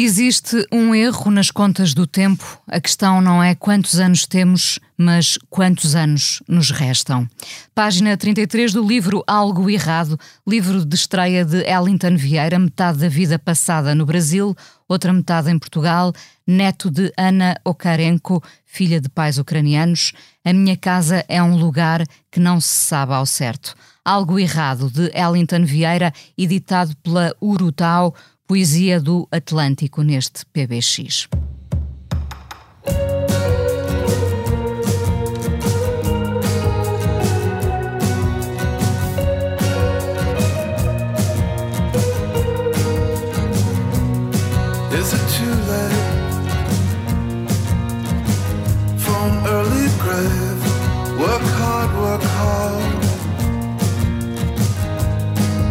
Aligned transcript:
Existe 0.00 0.64
um 0.70 0.94
erro 0.94 1.28
nas 1.28 1.50
contas 1.50 1.92
do 1.92 2.06
tempo. 2.06 2.62
A 2.68 2.80
questão 2.80 3.20
não 3.20 3.42
é 3.42 3.56
quantos 3.56 3.98
anos 3.98 4.26
temos, 4.26 4.78
mas 4.96 5.36
quantos 5.50 5.96
anos 5.96 6.40
nos 6.46 6.70
restam. 6.70 7.28
Página 7.74 8.16
33 8.16 8.74
do 8.74 8.86
livro 8.86 9.24
Algo 9.26 9.68
Errado, 9.68 10.16
livro 10.46 10.84
de 10.84 10.94
estreia 10.94 11.44
de 11.44 11.64
Ellington 11.68 12.16
Vieira, 12.16 12.60
metade 12.60 12.98
da 12.98 13.08
vida 13.08 13.40
passada 13.40 13.92
no 13.92 14.06
Brasil, 14.06 14.56
outra 14.88 15.12
metade 15.12 15.50
em 15.50 15.58
Portugal, 15.58 16.12
neto 16.46 16.92
de 16.92 17.12
Ana 17.18 17.56
Okarenko, 17.64 18.40
filha 18.64 19.00
de 19.00 19.08
pais 19.08 19.36
ucranianos. 19.36 20.12
A 20.44 20.52
minha 20.52 20.76
casa 20.76 21.24
é 21.28 21.42
um 21.42 21.56
lugar 21.56 22.06
que 22.30 22.38
não 22.38 22.60
se 22.60 22.86
sabe 22.86 23.14
ao 23.14 23.26
certo. 23.26 23.74
Algo 24.04 24.38
Errado, 24.38 24.88
de 24.88 25.10
Ellington 25.12 25.64
Vieira, 25.64 26.12
editado 26.38 26.96
pela 27.02 27.34
Urutau, 27.40 28.14
Poesia 28.48 28.98
do 28.98 29.28
Atlântico 29.30 30.00
neste 30.00 30.46
PBX. 30.46 31.28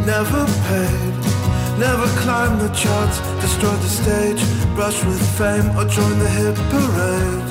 Never 0.05 0.45
paid, 0.69 1.06
never 1.77 2.07
climb 2.21 2.57
the 2.57 2.69
charts, 2.69 3.19
destroy 3.39 3.75
the 3.75 3.89
stage, 4.01 4.41
brush 4.75 5.03
with 5.05 5.21
fame, 5.37 5.69
or 5.77 5.85
join 5.85 6.17
the 6.19 6.29
hit 6.37 6.55
parade. 6.73 7.47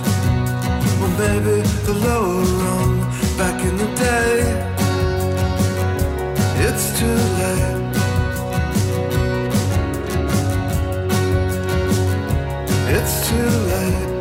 Or 1.03 1.11
maybe 1.23 1.63
the 1.87 1.95
lower 2.07 2.43
rung 2.63 3.01
back 3.39 3.59
in 3.63 3.77
the 3.77 3.91
day. 3.95 4.67
It's 6.67 6.99
too 6.99 7.19
late. 7.41 7.87
It's 12.97 13.15
too 13.29 13.51
late. 13.73 14.13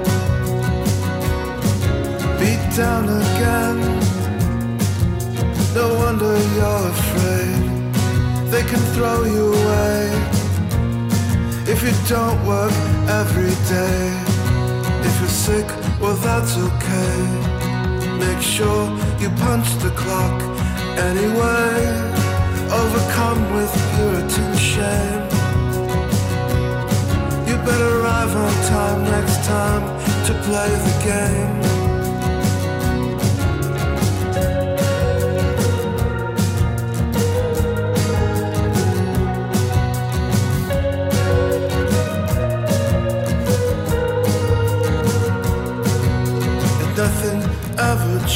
Beat 2.39 2.63
down 2.75 3.05
again. 3.23 3.77
No 5.73 5.85
wonder 5.95 6.33
you're 6.55 6.87
afraid. 6.89 7.64
They 8.55 8.63
can 8.63 8.79
throw 8.95 9.25
you 9.25 9.51
away 9.51 10.07
if 11.67 11.83
you 11.83 11.91
don't 12.07 12.39
work 12.47 12.71
every 13.21 13.53
day. 13.67 14.03
If 15.07 15.19
you're 15.19 15.37
sick, 15.47 15.67
well, 15.99 16.15
that's 16.15 16.55
okay. 16.55 17.17
Make 18.17 18.41
sure 18.41 18.83
you 19.19 19.29
punch 19.43 19.67
the 19.83 19.91
clock 19.93 20.41
anyway. 21.09 21.73
Overcome 22.81 23.41
with 23.55 23.73
Puritan 23.91 24.55
shame. 24.55 25.23
You 27.49 27.57
better 27.67 27.91
arrive 27.99 28.33
on 28.38 28.53
time 28.71 29.03
next 29.03 29.44
time 29.44 29.83
to 30.27 30.33
play 30.47 30.69
the 30.88 30.95
game. 31.03 31.75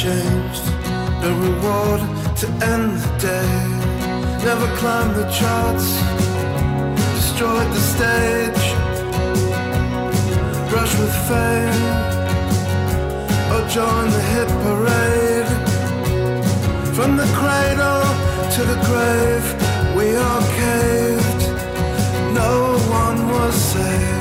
Changed. 0.00 0.64
No 1.20 1.30
reward 1.46 2.00
to 2.40 2.46
end 2.72 2.92
the 3.04 3.12
day. 3.30 3.52
Never 4.48 4.66
climbed 4.78 5.14
the 5.14 5.28
charts. 5.38 5.88
Destroyed 7.16 7.70
the 7.76 7.82
stage. 7.94 8.64
Brush 10.70 10.94
with 11.00 11.16
fame. 11.28 11.82
Or 13.52 13.62
join 13.76 14.06
the 14.16 14.22
hit 14.32 14.50
parade. 14.64 15.50
From 16.96 17.18
the 17.18 17.28
cradle 17.40 18.06
to 18.54 18.60
the 18.70 18.78
grave, 18.88 19.46
we 19.98 20.16
are 20.16 20.42
caved. 20.60 21.42
No 22.40 22.54
one 23.02 23.18
was 23.28 23.54
saved. 23.54 24.19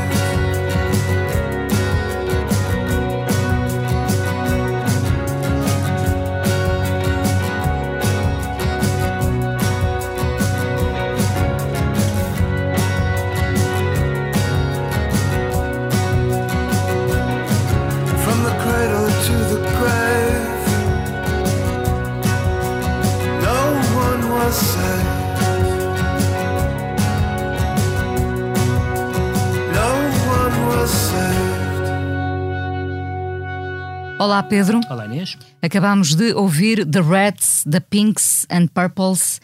Olá, 34.20 34.44
Pedro. 34.44 34.82
Olá, 34.90 35.06
Inês. 35.06 35.38
Acabámos 35.62 36.14
de 36.16 36.34
ouvir 36.34 36.86
The 36.86 37.02
Reds, 37.02 37.64
The 37.70 37.80
Pinks 37.80 38.46
and 38.50 38.68
Purples, 38.68 39.40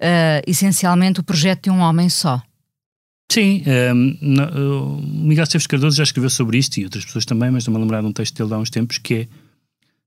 eh, 0.00 0.42
essencialmente 0.46 1.20
o 1.20 1.22
projeto 1.22 1.64
de 1.64 1.70
um 1.70 1.78
homem 1.80 2.08
só. 2.08 2.42
Sim, 3.30 3.62
ehm, 3.66 4.16
na- 4.20 4.48
o 4.50 5.00
Miguel 5.02 5.44
Esteves 5.44 5.66
Cardoso 5.66 5.96
já 5.96 6.02
escreveu 6.02 6.30
sobre 6.30 6.58
isto 6.58 6.78
e 6.78 6.84
outras 6.84 7.04
pessoas 7.04 7.24
também, 7.24 7.50
mas 7.50 7.62
estou-me 7.62 7.78
a 7.78 7.82
lembrar 7.82 8.00
de 8.00 8.06
um 8.06 8.12
texto 8.12 8.36
dele 8.36 8.48
de 8.48 8.54
há 8.54 8.58
uns 8.58 8.70
tempos 8.70 8.98
que 8.98 9.14
é 9.14 9.28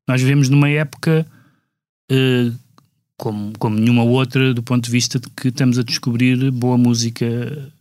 nós 0.08 0.20
vivemos 0.22 0.50
numa 0.50 0.70
época 0.70 1.26
eh, 2.12 2.52
como, 3.18 3.54
como 3.58 3.78
nenhuma 3.80 4.04
outra 4.04 4.54
do 4.54 4.64
ponto 4.64 4.86
de 4.86 4.92
vista 4.92 5.20
de 5.20 5.30
que 5.30 5.48
estamos 5.50 5.78
a 5.78 5.84
descobrir 5.84 6.50
boa 6.52 6.78
música 6.78 7.72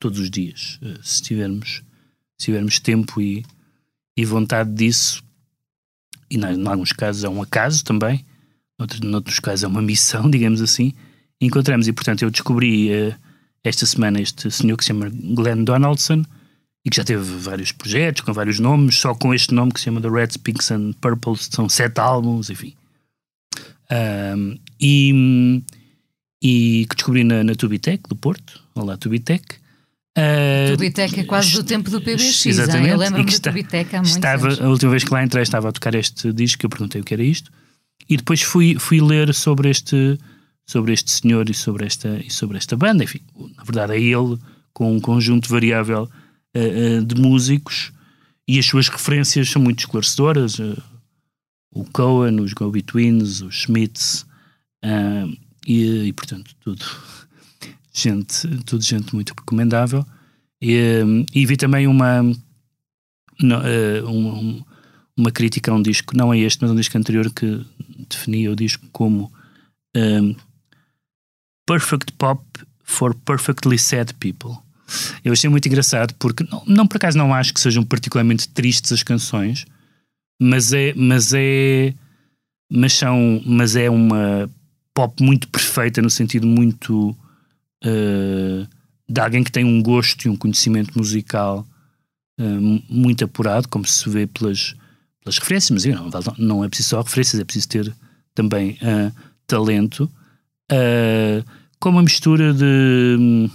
todos 0.00 0.18
os 0.18 0.30
dias. 0.30 0.78
Eh, 0.82 0.98
se 1.02 1.22
tivermos, 1.22 1.82
se 2.38 2.46
tivermos 2.46 2.78
tempo 2.80 3.20
e, 3.20 3.44
e 4.16 4.24
vontade 4.24 4.72
disso, 4.72 5.22
e 6.30 6.36
em 6.36 6.66
alguns 6.66 6.92
casos 6.92 7.24
é 7.24 7.28
um 7.28 7.42
acaso 7.42 7.84
também, 7.84 8.24
noutros, 8.78 9.00
noutros 9.00 9.40
casos 9.40 9.64
é 9.64 9.66
uma 9.66 9.82
missão, 9.82 10.28
digamos 10.30 10.60
assim, 10.60 10.92
encontramos. 11.40 11.88
E 11.88 11.92
portanto 11.92 12.22
eu 12.22 12.30
descobri 12.30 12.90
eh, 12.90 13.14
esta 13.64 13.86
semana 13.86 14.20
este 14.20 14.50
senhor 14.50 14.76
que 14.76 14.84
se 14.84 14.88
chama 14.88 15.10
Glenn 15.10 15.64
Donaldson 15.64 16.24
e 16.84 16.90
que 16.90 16.96
já 16.96 17.04
teve 17.04 17.22
vários 17.22 17.72
projetos 17.72 18.22
com 18.22 18.32
vários 18.32 18.58
nomes, 18.58 18.98
só 18.98 19.14
com 19.14 19.34
este 19.34 19.52
nome 19.52 19.72
que 19.72 19.80
se 19.80 19.84
chama 19.84 20.00
The 20.00 20.08
Reds, 20.08 20.36
Pinks 20.36 20.70
and 20.70 20.92
Purples, 21.00 21.48
são 21.50 21.68
sete 21.68 22.00
álbuns, 22.00 22.50
enfim. 22.50 22.74
Ahm, 23.90 24.58
e, 24.80 25.62
e 26.42 26.86
que 26.88 26.96
descobri 26.96 27.24
na, 27.24 27.42
na 27.42 27.54
Tubitec 27.54 28.08
do 28.08 28.16
Porto, 28.16 28.62
olá 28.74 28.96
Tubitec. 28.96 29.56
Ah, 30.18 30.70
Tubitec 30.72 31.20
é 31.20 31.24
quase 31.24 31.52
do 31.52 31.62
tempo 31.62 31.90
do 31.90 32.00
PBX, 32.00 32.46
hein? 32.46 32.50
Exatamente. 32.50 32.90
eu 32.90 32.96
lembro-me 32.98 33.28
está- 33.30 33.50
Tubitec 33.50 33.94
há 33.94 33.98
muitos 33.98 34.16
estava, 34.16 34.46
anos. 34.48 34.60
A 34.60 34.68
última 34.68 34.90
vez 34.90 35.04
que 35.04 35.12
lá 35.12 35.24
entrei 35.24 35.42
estava 35.42 35.68
a 35.68 35.72
tocar 35.72 35.94
este 35.94 36.32
disco, 36.32 36.64
eu 36.66 36.70
perguntei 36.70 37.00
o 37.00 37.04
que 37.04 37.14
era 37.14 37.22
isto, 37.22 37.50
e 38.08 38.16
depois 38.16 38.42
fui, 38.42 38.76
fui 38.78 39.00
ler 39.00 39.32
sobre 39.32 39.70
este, 39.70 40.18
sobre 40.66 40.92
este 40.92 41.10
senhor 41.10 41.48
e 41.48 41.54
sobre, 41.54 41.86
esta, 41.86 42.20
e 42.24 42.30
sobre 42.30 42.56
esta 42.58 42.76
banda. 42.76 43.04
Enfim, 43.04 43.20
na 43.56 43.62
verdade 43.62 43.94
é 43.94 44.00
ele 44.00 44.38
com 44.72 44.94
um 44.94 45.00
conjunto 45.00 45.48
variável 45.48 46.08
eh, 46.54 46.96
eh, 46.96 47.00
de 47.00 47.14
músicos 47.20 47.92
e 48.46 48.58
as 48.58 48.66
suas 48.66 48.88
referências 48.88 49.48
são 49.50 49.60
muito 49.60 49.80
esclarecedoras. 49.80 50.58
eh, 50.58 50.76
o 51.70 51.84
Cohen, 51.84 52.40
os 52.40 52.52
Go-Betweens, 52.54 53.42
os 53.42 53.66
ah, 54.82 55.26
e, 55.66 56.06
e, 56.06 56.12
portanto 56.12 56.54
tudo 56.60 56.84
gente, 57.98 58.46
tudo 58.64 58.82
gente 58.82 59.14
muito 59.14 59.30
recomendável. 59.30 60.04
E, 60.60 61.02
e 61.34 61.46
vi 61.46 61.56
também 61.56 61.86
uma, 61.86 62.22
não, 63.40 63.60
uh, 63.60 64.08
um, 64.08 64.64
uma 65.16 65.30
crítica 65.30 65.70
a 65.70 65.74
um 65.74 65.82
disco, 65.82 66.16
não 66.16 66.32
é 66.32 66.38
este, 66.38 66.60
mas 66.62 66.70
um 66.70 66.76
disco 66.76 66.96
anterior 66.98 67.30
que 67.32 67.64
definia 68.08 68.50
o 68.50 68.56
disco 68.56 68.86
como 68.92 69.32
um, 69.96 70.34
Perfect 71.66 72.12
Pop 72.14 72.42
for 72.82 73.14
Perfectly 73.14 73.78
Sad 73.78 74.14
People. 74.14 74.56
Eu 75.22 75.32
achei 75.32 75.50
muito 75.50 75.68
engraçado 75.68 76.14
porque, 76.18 76.44
não, 76.50 76.62
não 76.66 76.86
por 76.86 76.96
acaso 76.96 77.18
não 77.18 77.34
acho 77.34 77.52
que 77.52 77.60
sejam 77.60 77.84
particularmente 77.84 78.48
tristes 78.48 78.90
as 78.90 79.02
canções, 79.02 79.66
mas 80.40 80.72
é, 80.72 80.94
mas 80.94 81.32
é, 81.34 81.92
mas 82.72 82.94
são, 82.94 83.42
mas 83.44 83.76
é 83.76 83.90
uma 83.90 84.50
pop 84.94 85.22
muito 85.22 85.46
perfeita 85.48 86.00
no 86.00 86.08
sentido 86.08 86.46
muito 86.46 87.14
uh, 87.84 88.66
de 89.08 89.20
alguém 89.20 89.42
que 89.42 89.52
tem 89.52 89.64
um 89.64 89.82
gosto 89.82 90.26
e 90.26 90.28
um 90.28 90.36
conhecimento 90.36 90.96
musical 90.96 91.66
uh, 92.40 92.82
muito 92.88 93.24
apurado, 93.24 93.68
como 93.68 93.86
se 93.86 94.08
vê 94.08 94.26
pelas, 94.26 94.74
pelas 95.22 95.38
referências, 95.38 95.70
mas 95.70 95.84
não, 95.84 96.10
não 96.38 96.64
é 96.64 96.68
preciso 96.68 96.90
só 96.90 97.02
referências, 97.02 97.40
é 97.40 97.44
preciso 97.44 97.68
ter 97.68 97.94
também 98.34 98.78
uh, 98.82 99.12
talento, 99.46 100.10
com 101.80 101.88
uma 101.88 102.02
mistura 102.02 102.52
de, 102.52 103.50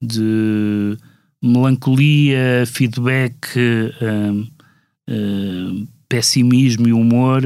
de 0.00 0.96
melancolia, 1.42 2.64
feedback, 2.64 3.48
pessimismo 6.08 6.86
e 6.86 6.92
humor, 6.92 7.42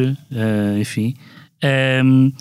enfim. 0.78 1.16
Um, 2.04 2.32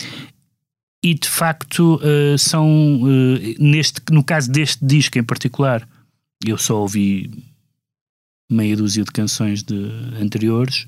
e 1.01 1.13
de 1.13 1.29
facto 1.29 1.95
uh, 1.95 2.37
são 2.37 3.01
uh, 3.03 3.55
neste 3.57 4.01
no 4.11 4.23
caso 4.23 4.51
deste 4.51 4.85
disco 4.85 5.17
em 5.17 5.23
particular 5.23 5.87
eu 6.45 6.57
só 6.57 6.79
ouvi 6.81 7.31
meia 8.51 8.75
dúzia 8.75 9.03
de 9.03 9.11
canções 9.11 9.63
de 9.63 9.75
anteriores 10.19 10.85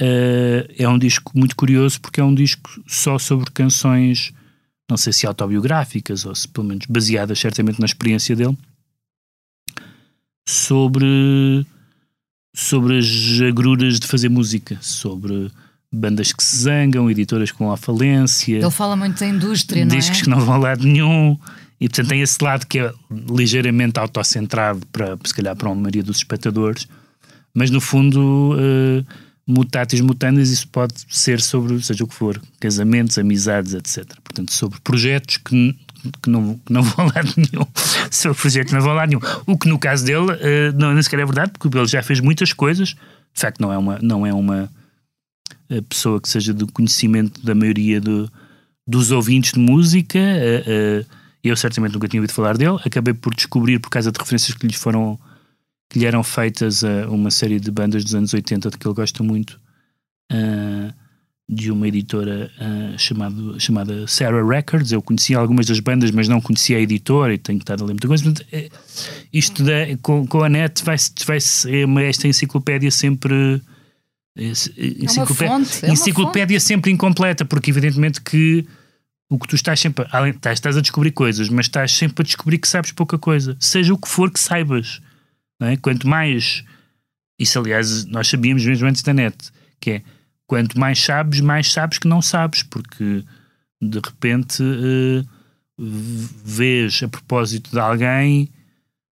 uh, 0.00 0.64
é 0.76 0.88
um 0.88 0.98
disco 0.98 1.32
muito 1.34 1.54
curioso 1.54 2.00
porque 2.00 2.20
é 2.20 2.24
um 2.24 2.34
disco 2.34 2.82
só 2.86 3.18
sobre 3.18 3.50
canções 3.50 4.32
não 4.90 4.96
sei 4.96 5.12
se 5.12 5.26
autobiográficas 5.26 6.24
ou 6.24 6.34
se 6.34 6.48
pelo 6.48 6.66
menos 6.66 6.86
baseadas 6.86 7.38
certamente 7.38 7.78
na 7.78 7.86
experiência 7.86 8.34
dele 8.34 8.56
sobre 10.48 11.66
sobre 12.54 12.98
as 12.98 13.40
agruras 13.46 14.00
de 14.00 14.06
fazer 14.06 14.30
música 14.30 14.78
sobre 14.80 15.50
bandas 15.92 16.32
que 16.32 16.42
se 16.42 16.56
zangam, 16.56 17.10
editoras 17.10 17.50
que 17.50 17.58
vão 17.58 17.70
à 17.70 17.76
falência. 17.76 18.56
Ele 18.56 18.70
fala 18.70 18.96
muito 18.96 19.20
da 19.20 19.26
indústria, 19.26 19.84
não 19.84 19.94
é? 19.94 19.98
Discos 19.98 20.22
que 20.22 20.28
não 20.28 20.40
vão 20.40 20.54
a 20.54 20.58
lado 20.58 20.84
nenhum. 20.84 21.38
E 21.78 21.88
portanto 21.88 22.08
tem 22.08 22.22
esse 22.22 22.42
lado 22.42 22.66
que 22.66 22.78
é 22.78 22.92
ligeiramente 23.10 23.98
autocentrado 23.98 24.86
para, 24.86 25.18
se 25.24 25.34
calhar, 25.34 25.54
para 25.54 25.68
a 25.68 25.74
maioria 25.74 26.02
dos 26.02 26.18
espectadores. 26.18 26.88
Mas 27.52 27.70
no 27.70 27.80
fundo, 27.80 28.54
uh, 28.54 29.04
mutatis 29.46 30.00
mutandis, 30.00 30.50
isso 30.50 30.68
pode 30.68 30.94
ser 31.08 31.40
sobre, 31.40 31.82
seja 31.82 32.04
o 32.04 32.06
que 32.06 32.14
for, 32.14 32.40
casamentos, 32.58 33.18
amizades, 33.18 33.74
etc. 33.74 34.06
Portanto, 34.22 34.52
sobre 34.52 34.80
projetos 34.80 35.36
que, 35.36 35.76
que, 36.22 36.30
não, 36.30 36.54
que 36.64 36.72
não 36.72 36.80
vão 36.86 37.06
a 37.06 37.12
lado 37.16 37.32
nenhum. 37.36 37.66
sobre 38.10 38.38
projetos 38.38 38.70
que 38.70 38.74
não 38.76 38.82
vão 38.82 38.92
a 38.92 38.94
lado 38.94 39.08
nenhum. 39.08 39.42
O 39.44 39.58
que 39.58 39.68
no 39.68 39.78
caso 39.78 40.04
dele, 40.06 40.32
uh, 40.32 40.78
não, 40.78 40.94
nem 40.94 41.02
sequer 41.02 41.18
é 41.18 41.26
verdade, 41.26 41.52
porque 41.58 41.76
ele 41.76 41.86
já 41.86 42.02
fez 42.02 42.20
muitas 42.20 42.52
coisas. 42.52 42.90
De 43.34 43.40
facto, 43.40 43.60
não 43.60 43.72
é 43.72 43.76
uma. 43.76 43.98
Não 44.00 44.26
é 44.26 44.32
uma 44.32 44.70
pessoa 45.88 46.20
que 46.20 46.28
seja 46.28 46.52
do 46.52 46.70
conhecimento 46.70 47.44
da 47.44 47.54
maioria 47.54 48.00
do, 48.00 48.30
dos 48.86 49.10
ouvintes 49.10 49.52
de 49.52 49.60
música. 49.60 50.18
eu 51.42 51.56
certamente 51.56 51.92
nunca 51.92 52.08
tinha 52.08 52.20
ouvido 52.20 52.34
falar 52.34 52.56
dele. 52.56 52.78
Acabei 52.84 53.14
por 53.14 53.34
descobrir, 53.34 53.78
por 53.78 53.90
causa 53.90 54.12
de 54.12 54.18
referências 54.18 54.56
que 54.56 54.66
lhe 54.66 54.74
foram 54.74 55.18
que 55.92 55.98
lhe 55.98 56.06
eram 56.06 56.22
feitas 56.22 56.82
a 56.82 57.06
uma 57.10 57.30
série 57.30 57.60
de 57.60 57.70
bandas 57.70 58.02
dos 58.02 58.14
anos 58.14 58.32
80 58.32 58.70
de 58.70 58.78
que 58.78 58.86
ele 58.86 58.94
gosta 58.94 59.22
muito, 59.22 59.60
de 61.46 61.70
uma 61.70 61.86
editora 61.86 62.50
chamado, 62.96 63.60
chamada 63.60 64.06
Sarah 64.06 64.42
Records. 64.42 64.90
Eu 64.90 65.02
conhecia 65.02 65.36
algumas 65.36 65.66
das 65.66 65.80
bandas, 65.80 66.10
mas 66.10 66.28
não 66.28 66.40
conhecia 66.40 66.78
a 66.78 66.80
editora 66.80 67.34
e 67.34 67.38
tenho 67.38 67.58
estado 67.58 67.84
a 67.84 67.86
ler 67.86 67.92
muita 67.92 68.08
coisa. 68.08 68.32
É, 68.50 68.70
isto 69.30 69.62
da, 69.62 69.94
com, 70.00 70.26
com 70.26 70.42
a 70.42 70.48
net 70.48 70.82
vai, 70.82 70.96
vai 71.26 71.36
é 71.36 72.08
esta 72.08 72.26
enciclopédia 72.26 72.90
sempre 72.90 73.60
enciclopédia, 74.36 75.44
é 75.44 75.48
fonte, 75.48 75.86
é 75.86 75.90
enciclopédia 75.90 76.60
sempre 76.60 76.90
incompleta, 76.90 77.44
porque 77.44 77.70
evidentemente 77.70 78.20
que 78.20 78.66
o 79.28 79.38
que 79.38 79.48
tu 79.48 79.54
estás 79.54 79.80
sempre, 79.80 80.06
além, 80.10 80.32
estás, 80.32 80.58
estás 80.58 80.76
a 80.76 80.80
descobrir 80.80 81.10
coisas, 81.12 81.48
mas 81.48 81.66
estás 81.66 81.92
sempre 81.92 82.22
a 82.22 82.24
descobrir 82.24 82.58
que 82.58 82.68
sabes 82.68 82.92
pouca 82.92 83.18
coisa, 83.18 83.56
seja 83.58 83.94
o 83.94 83.98
que 83.98 84.08
for 84.08 84.30
que 84.30 84.38
saibas. 84.38 85.00
É? 85.60 85.76
Quanto 85.76 86.06
mais, 86.06 86.64
isso 87.38 87.58
aliás 87.58 88.04
nós 88.06 88.28
sabíamos 88.28 88.64
mesmo 88.64 88.86
antes 88.86 89.02
da 89.02 89.14
net, 89.14 89.36
que 89.80 89.90
é 89.90 90.02
quanto 90.46 90.78
mais 90.78 91.00
sabes, 91.00 91.40
mais 91.40 91.72
sabes 91.72 91.98
que 91.98 92.08
não 92.08 92.20
sabes, 92.20 92.62
porque 92.62 93.24
de 93.80 93.98
repente 93.98 94.62
uh, 94.62 95.26
vês 95.78 97.02
a 97.02 97.08
propósito 97.08 97.70
de 97.70 97.78
alguém 97.78 98.50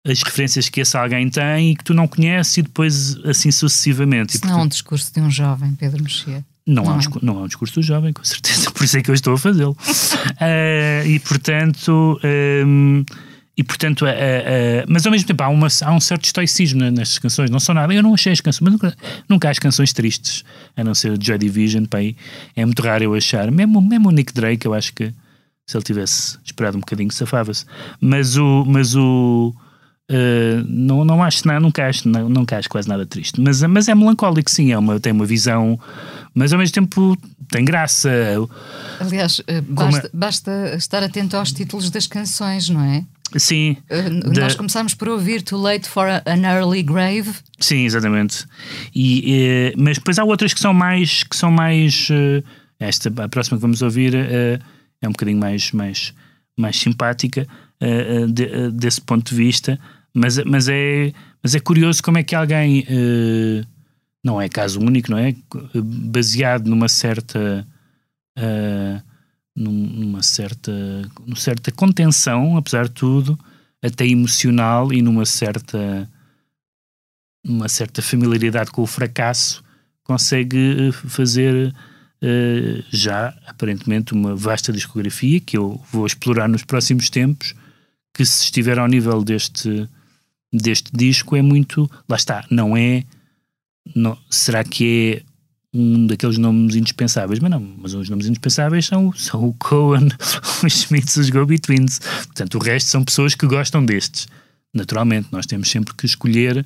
as 0.05 0.21
referências 0.21 0.67
que 0.67 0.81
esse 0.81 0.97
alguém 0.97 1.29
tem 1.29 1.71
e 1.71 1.75
que 1.75 1.83
tu 1.83 1.93
não 1.93 2.07
conheces 2.07 2.57
e 2.57 2.61
depois 2.61 3.17
assim 3.25 3.51
sucessivamente. 3.51 4.35
Isso 4.35 4.45
não 4.45 4.59
é 4.59 4.63
um 4.63 4.67
discurso 4.67 5.13
de 5.13 5.21
um 5.21 5.31
jovem, 5.31 5.73
Pedro 5.75 6.03
Mexia. 6.03 6.43
Não, 6.65 6.83
não, 6.83 6.91
é 6.91 6.95
um 6.95 6.97
discurso, 6.97 7.25
não 7.25 7.39
é 7.39 7.43
um 7.43 7.47
discurso 7.47 7.75
do 7.75 7.81
jovem, 7.81 8.13
com 8.13 8.23
certeza, 8.23 8.71
por 8.71 8.83
isso 8.83 8.97
é 8.97 9.01
que 9.01 9.09
eu 9.09 9.15
estou 9.15 9.33
a 9.33 9.37
fazê-lo. 9.37 9.71
uh, 9.71 11.07
e 11.07 11.19
portanto, 11.19 12.19
um, 12.23 12.27
ehm, 12.27 13.03
e 13.55 13.63
portanto 13.63 14.03
uh, 14.03 14.07
uh, 14.07 14.85
mas 14.87 15.05
ao 15.05 15.11
mesmo 15.11 15.27
tempo 15.27 15.43
há, 15.43 15.49
uma, 15.49 15.67
há 15.81 15.93
um 15.93 15.99
certo 15.99 16.25
estoicismo 16.25 16.79
nestas 16.89 17.19
canções, 17.19 17.49
não 17.49 17.59
são 17.59 17.75
nada. 17.75 17.93
Eu 17.93 18.03
não 18.03 18.13
achei 18.13 18.33
as 18.33 18.41
canções, 18.41 18.61
mas 18.61 18.73
nunca, 18.73 18.97
nunca 19.29 19.47
há 19.47 19.51
as 19.51 19.59
canções 19.59 19.93
tristes, 19.93 20.43
a 20.75 20.83
não 20.83 20.93
ser 20.93 21.21
Joy 21.21 21.37
Division, 21.37 21.85
para 21.85 21.99
aí, 21.99 22.15
é 22.55 22.65
muito 22.65 22.81
raro 22.81 23.03
eu 23.03 23.13
achar. 23.13 23.49
Mesmo, 23.51 23.81
mesmo 23.81 24.09
o 24.09 24.11
Nick 24.11 24.33
Drake, 24.33 24.65
eu 24.65 24.73
acho 24.73 24.93
que 24.93 25.13
se 25.65 25.77
ele 25.77 25.83
tivesse 25.83 26.37
esperado 26.43 26.77
um 26.77 26.81
bocadinho, 26.81 27.11
safava-se. 27.11 27.65
Mas 28.01 28.37
o. 28.37 28.65
Mas 28.65 28.95
o 28.95 29.53
Uh, 30.11 30.65
não, 30.67 31.05
não 31.05 31.23
acho 31.23 31.47
nada, 31.47 31.61
nunca 31.61 31.87
acho, 31.87 32.09
não, 32.09 32.27
nunca 32.27 32.57
acho 32.57 32.67
quase 32.67 32.89
nada 32.89 33.05
triste, 33.05 33.39
mas, 33.39 33.61
mas 33.63 33.87
é 33.87 33.95
melancólico, 33.95 34.51
sim, 34.51 34.71
é 34.71 34.77
uma, 34.77 34.99
tem 34.99 35.13
uma 35.13 35.25
visão, 35.25 35.79
mas 36.35 36.51
ao 36.51 36.59
mesmo 36.59 36.73
tempo 36.73 37.17
tem 37.47 37.63
graça. 37.63 38.09
Aliás, 38.99 39.39
uh, 39.39 39.61
basta, 39.69 40.09
basta, 40.13 40.75
estar 40.75 41.03
atento 41.03 41.37
aos 41.37 41.53
títulos 41.53 41.89
das 41.89 42.05
canções, 42.05 42.67
não 42.67 42.81
é? 42.81 43.05
Sim. 43.37 43.77
Uh, 43.89 44.39
nós 44.39 44.55
começámos 44.55 44.93
por 44.93 45.07
ouvir 45.07 45.41
Too 45.41 45.59
Late 45.59 45.87
for 45.87 46.05
an 46.07 46.43
Early 46.43 46.83
Grave. 46.83 47.31
Sim, 47.59 47.85
exatamente. 47.85 48.45
E, 48.93 49.73
mas 49.77 49.97
depois 49.97 50.19
há 50.19 50.23
outras 50.23 50.53
que 50.53 50.59
são 50.59 50.73
mais. 50.73 51.23
Que 51.23 51.35
são 51.35 51.49
mais 51.49 52.09
esta, 52.79 53.11
a 53.23 53.29
próxima 53.29 53.57
que 53.57 53.61
vamos 53.61 53.81
ouvir 53.81 54.13
é 54.13 55.07
um 55.07 55.11
bocadinho 55.11 55.39
mais, 55.39 55.71
mais, 55.71 56.13
mais 56.57 56.77
simpática 56.77 57.47
uh, 57.81 58.27
de, 58.27 58.43
uh, 58.45 58.71
desse 58.71 59.01
ponto 59.01 59.29
de 59.29 59.35
vista, 59.35 59.79
mas, 60.13 60.37
mas, 60.43 60.67
é, 60.67 61.11
mas 61.41 61.55
é 61.55 61.59
curioso 61.59 62.01
como 62.03 62.17
é 62.17 62.23
que 62.23 62.35
alguém, 62.35 62.85
não 64.23 64.39
é 64.39 64.47
caso 64.47 64.79
único, 64.79 65.09
não 65.09 65.17
é? 65.17 65.35
Baseado 65.73 66.67
numa 66.67 66.87
certa. 66.87 67.67
numa 69.55 70.21
certa, 70.21 70.71
numa 71.25 71.35
certa 71.35 71.71
contenção, 71.71 72.57
apesar 72.57 72.85
de 72.85 72.91
tudo, 72.91 73.39
até 73.81 74.05
emocional 74.05 74.93
e 74.93 75.01
numa 75.01 75.25
certa 75.25 76.07
uma 77.45 77.67
certa 77.67 78.01
familiaridade 78.01 78.71
com 78.71 78.81
o 78.81 78.87
fracasso, 78.87 79.63
consegue 80.03 80.91
fazer 80.91 81.73
uh, 82.23 82.83
já 82.89 83.33
aparentemente 83.45 84.13
uma 84.13 84.35
vasta 84.35 84.71
discografia 84.71 85.39
que 85.39 85.57
eu 85.57 85.81
vou 85.91 86.05
explorar 86.05 86.47
nos 86.47 86.63
próximos 86.63 87.09
tempos 87.09 87.53
que 88.13 88.25
se 88.25 88.45
estiver 88.45 88.79
ao 88.79 88.87
nível 88.87 89.23
deste, 89.23 89.89
deste 90.51 90.91
disco 90.95 91.35
é 91.35 91.41
muito. 91.41 91.89
Lá 92.07 92.15
está, 92.15 92.45
não 92.49 92.77
é. 92.77 93.03
Não, 93.95 94.17
será 94.29 94.63
que 94.63 95.23
é 95.23 95.33
um 95.73 96.05
daqueles 96.05 96.37
nomes 96.37 96.75
indispensáveis? 96.75 97.39
Mas 97.39 97.49
não, 97.49 97.59
mas 97.59 97.93
os 97.93 98.09
nomes 98.09 98.27
indispensáveis 98.27 98.85
são, 98.85 99.11
são 99.13 99.43
o 99.47 99.53
Cohen, 99.55 100.09
os 100.63 100.73
Smiths, 100.73 101.17
os 101.17 101.29
Go-Betweens. 101.29 101.99
Portanto, 101.99 102.55
o 102.55 102.61
resto 102.61 102.89
são 102.89 103.03
pessoas 103.03 103.33
que 103.33 103.47
gostam 103.47 103.83
destes. 103.83 104.27
Naturalmente, 104.73 105.29
nós 105.31 105.45
temos 105.45 105.69
sempre 105.69 105.93
que 105.93 106.05
escolher 106.05 106.65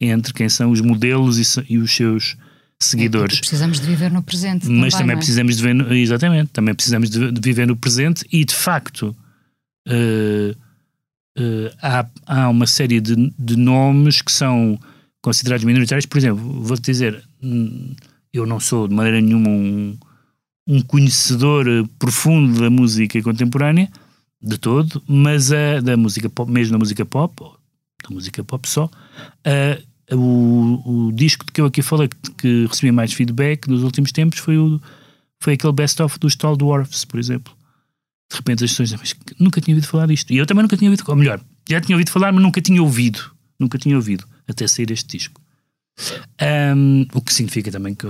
entre 0.00 0.32
quem 0.32 0.48
são 0.48 0.70
os 0.70 0.80
modelos 0.80 1.38
e, 1.38 1.72
e 1.72 1.78
os 1.78 1.94
seus 1.94 2.36
seguidores. 2.80 3.36
É, 3.36 3.40
precisamos 3.40 3.80
de 3.80 3.86
viver 3.86 4.10
no 4.10 4.22
presente. 4.22 4.68
Mas 4.68 4.94
também, 4.94 4.98
também 4.98 5.14
é? 5.14 5.16
precisamos 5.16 5.56
de 5.56 5.62
viver 5.62 5.74
no, 5.74 5.94
exatamente, 5.94 6.50
também 6.50 6.74
precisamos 6.74 7.10
de, 7.10 7.32
de, 7.32 7.40
viver 7.40 7.66
no 7.66 7.76
presente 7.76 8.24
e 8.32 8.44
de 8.44 8.54
facto 8.54 9.16
uh, 9.88 10.50
uh, 11.38 11.76
há, 11.82 12.06
há 12.26 12.48
uma 12.48 12.66
série 12.66 13.00
de, 13.00 13.32
de 13.38 13.56
nomes 13.56 14.22
que 14.22 14.30
são 14.30 14.78
considerados 15.20 15.64
minoritários. 15.64 16.06
Por 16.06 16.18
exemplo, 16.18 16.62
vou-te 16.62 16.82
dizer, 16.82 17.22
hum, 17.42 17.94
eu 18.32 18.46
não 18.46 18.60
sou 18.60 18.86
de 18.86 18.94
maneira 18.94 19.20
nenhuma 19.20 19.48
um, 19.48 19.98
um 20.66 20.80
conhecedor 20.82 21.66
profundo 21.98 22.60
da 22.60 22.70
música 22.70 23.20
contemporânea, 23.22 23.90
de 24.40 24.56
todo, 24.56 25.02
mas 25.06 25.50
a, 25.50 25.80
da 25.80 25.96
música 25.96 26.28
pop, 26.28 26.50
mesmo 26.50 26.72
da 26.72 26.78
música 26.78 27.04
pop, 27.04 27.42
da 28.04 28.14
música 28.14 28.44
pop 28.44 28.68
só, 28.68 28.84
uh, 28.84 29.87
o, 30.14 31.08
o 31.08 31.12
disco 31.12 31.44
de 31.44 31.52
que 31.52 31.60
eu 31.60 31.66
aqui 31.66 31.82
falei 31.82 32.08
que, 32.08 32.30
que 32.32 32.66
recebi 32.66 32.92
mais 32.92 33.12
feedback 33.12 33.68
nos 33.68 33.82
últimos 33.82 34.12
tempos 34.12 34.38
foi, 34.38 34.56
o, 34.56 34.80
foi 35.40 35.54
aquele 35.54 35.72
best-of 35.72 36.18
dos 36.18 36.34
Tall 36.36 36.56
Dwarfs, 36.56 37.04
por 37.04 37.18
exemplo. 37.18 37.52
De 38.30 38.36
repente 38.36 38.64
as 38.64 38.70
pessoas 38.70 38.90
dizem, 38.90 38.98
mas 39.00 39.38
nunca 39.38 39.60
tinha 39.60 39.74
ouvido 39.74 39.88
falar 39.90 40.06
disto. 40.06 40.30
E 40.32 40.36
eu 40.36 40.46
também 40.46 40.62
nunca 40.62 40.76
tinha 40.76 40.90
ouvido, 40.90 41.04
ou 41.08 41.16
melhor, 41.16 41.40
já 41.68 41.80
tinha 41.80 41.96
ouvido 41.96 42.10
falar, 42.10 42.32
mas 42.32 42.42
nunca 42.42 42.60
tinha 42.60 42.82
ouvido. 42.82 43.20
Nunca 43.58 43.78
tinha 43.78 43.96
ouvido, 43.96 44.24
até 44.46 44.66
sair 44.66 44.90
este 44.90 45.18
disco. 45.18 45.40
Um, 46.76 47.06
o 47.12 47.20
que 47.20 47.34
significa 47.34 47.72
também 47.72 47.94
que 47.94 48.06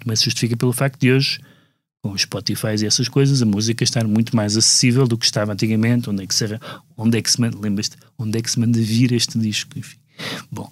também 0.00 0.16
se 0.16 0.24
justifica 0.24 0.56
pelo 0.56 0.72
facto 0.72 0.98
de 1.00 1.12
hoje, 1.12 1.40
com 2.02 2.12
os 2.12 2.22
Spotify 2.22 2.74
e 2.80 2.86
essas 2.86 3.08
coisas, 3.08 3.42
a 3.42 3.46
música 3.46 3.84
estar 3.84 4.06
muito 4.06 4.34
mais 4.34 4.56
acessível 4.56 5.06
do 5.06 5.18
que 5.18 5.24
estava 5.24 5.52
antigamente. 5.52 6.08
Onde 6.08 6.22
é 6.22 6.26
que 6.26 6.34
se, 6.34 6.44
onde 6.96 7.18
é 7.18 7.22
que 7.22 7.30
se 7.30 7.40
manda, 7.40 7.58
lembras 7.58 7.90
onde 8.18 8.38
é 8.38 8.42
que 8.42 8.50
se 8.50 8.58
manda 8.58 8.78
vir 8.78 9.12
este 9.12 9.38
disco? 9.38 9.78
Enfim. 9.78 9.98
Bom, 10.50 10.70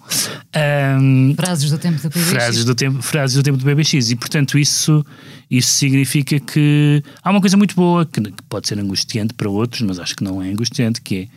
um, 0.99 1.33
frases 1.35 1.69
do 1.69 1.77
tempo 1.77 2.01
do 2.01 2.09
BBX. 2.09 2.29
Frases 2.29 2.65
do 2.65 2.75
tempo, 2.75 3.01
frases 3.01 3.35
do 3.35 3.43
tempo 3.43 3.57
do 3.57 3.65
BBX. 3.65 4.11
E 4.11 4.15
portanto, 4.15 4.57
isso, 4.57 5.05
isso 5.49 5.71
significa 5.71 6.39
que 6.39 7.03
há 7.23 7.31
uma 7.31 7.39
coisa 7.39 7.55
muito 7.55 7.75
boa 7.75 8.05
que, 8.05 8.21
que 8.21 8.43
pode 8.49 8.67
ser 8.67 8.79
angustiante 8.79 9.33
para 9.33 9.49
outros, 9.49 9.81
mas 9.81 9.99
acho 9.99 10.15
que 10.15 10.23
não 10.23 10.41
é 10.41 10.49
angustiante, 10.49 11.01
que 11.01 11.15
é 11.15 11.27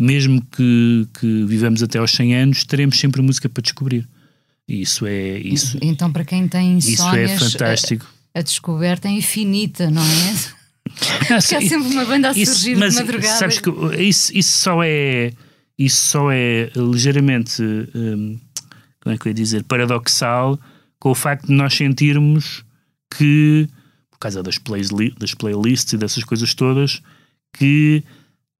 mesmo 0.00 0.42
que, 0.56 1.06
que 1.18 1.44
vivamos 1.44 1.82
até 1.82 1.98
aos 1.98 2.10
100 2.12 2.34
anos, 2.34 2.64
teremos 2.64 2.98
sempre 2.98 3.20
música 3.20 3.48
para 3.48 3.62
descobrir. 3.62 4.08
Isso 4.66 5.06
é 5.06 5.38
isso. 5.38 5.78
Então, 5.82 6.12
para 6.12 6.24
quem 6.24 6.46
tem 6.48 6.78
insónias, 6.78 7.32
isso 7.32 7.44
é 7.44 7.50
fantástico. 7.50 8.06
A, 8.34 8.38
a 8.38 8.42
descoberta 8.42 9.08
é 9.08 9.10
infinita, 9.10 9.90
não 9.90 10.02
é? 10.02 10.34
Porque 11.18 11.34
há 11.34 11.40
sempre 11.40 11.92
uma 11.92 12.04
banda 12.04 12.30
a 12.30 12.32
isso, 12.32 12.52
surgir 12.52 12.76
mas, 12.76 12.94
de 12.94 13.00
madrugada. 13.00 13.38
Sabes 13.38 13.58
que 13.58 13.70
isso, 13.98 14.36
isso 14.36 14.56
só 14.58 14.82
é 14.82 15.32
isso 15.80 16.10
só 16.10 16.30
é 16.30 16.70
ligeiramente 16.76 17.62
hum, 17.62 18.38
como 19.00 19.14
é 19.14 19.18
que 19.18 19.26
eu 19.26 19.30
ia 19.30 19.34
dizer 19.34 19.64
paradoxal 19.64 20.60
com 20.98 21.10
o 21.10 21.14
facto 21.14 21.46
de 21.46 21.54
nós 21.54 21.74
sentirmos 21.74 22.62
que 23.16 23.66
por 24.10 24.18
causa 24.18 24.42
das, 24.42 24.58
plays, 24.58 24.90
das 25.18 25.32
playlists 25.32 25.94
e 25.94 25.96
dessas 25.96 26.22
coisas 26.22 26.52
todas 26.52 27.00
que 27.54 28.04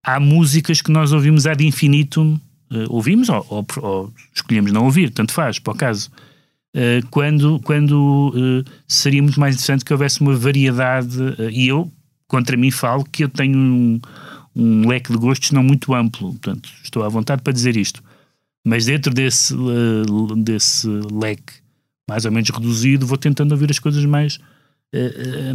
há 0.02 0.18
músicas 0.18 0.80
que 0.80 0.90
nós 0.90 1.12
ouvimos 1.12 1.46
ad 1.46 1.62
infinitum, 1.62 2.40
uh, 2.72 2.86
ouvimos 2.88 3.28
ou, 3.28 3.46
ou, 3.50 3.66
ou, 3.82 4.12
escolhemos 4.34 4.72
não 4.72 4.86
ouvir, 4.86 5.10
tanto 5.10 5.32
faz, 5.32 5.58
para 5.58 5.74
o 5.74 5.76
caso, 5.76 6.10
uh, 6.74 7.06
quando, 7.10 7.60
quando 7.60 8.32
uh, 8.34 8.70
seria 8.88 9.22
muito 9.22 9.38
mais 9.38 9.54
interessante 9.54 9.84
que 9.84 9.92
houvesse 9.92 10.22
uma 10.22 10.34
variedade, 10.34 11.18
e 11.52 11.68
eu, 11.68 11.92
contra 12.26 12.56
mim, 12.56 12.70
falo 12.70 13.04
que 13.04 13.24
eu 13.24 13.28
tenho 13.28 13.58
um, 13.58 14.00
um, 14.54 14.88
leque 14.88 15.12
de 15.12 15.18
gostos 15.18 15.50
não 15.52 15.62
muito 15.62 15.94
amplo, 15.94 16.30
portanto, 16.30 16.70
estou 16.82 17.02
à 17.02 17.08
vontade 17.08 17.42
para 17.42 17.52
dizer 17.52 17.76
isto. 17.76 18.02
Mas 18.64 18.84
dentro 18.84 19.12
desse, 19.14 19.54
desse 20.36 20.86
leque 20.86 21.54
mais 22.10 22.24
ou 22.24 22.32
menos 22.32 22.50
reduzido, 22.50 23.06
vou 23.06 23.16
tentando 23.16 23.52
ouvir 23.52 23.70
as 23.70 23.78
coisas 23.78 24.04
mais, 24.04 24.40